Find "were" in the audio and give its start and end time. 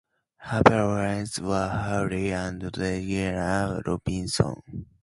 1.39-1.69